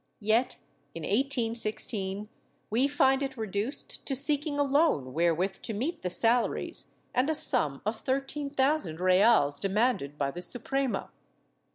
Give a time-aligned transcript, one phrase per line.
[0.23, 0.57] Yet
[0.95, 2.27] in 1816
[2.71, 7.35] we find it reduced to seeking a loan wherewith to meet the salaries and a
[7.35, 11.11] sum of thirteen thousand reales de manded by the Suprema.